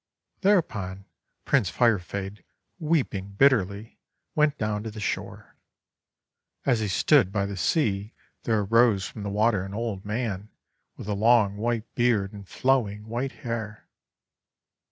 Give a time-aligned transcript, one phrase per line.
[0.39, 1.05] Thereupon
[1.45, 2.43] Prince Firefade,
[2.79, 3.99] weeping bitterly,
[4.33, 5.55] went down to the shore.
[6.65, 10.49] As he stood by the sea, there arose from the water an old man
[10.97, 13.87] with a long white beard and flowing white hair.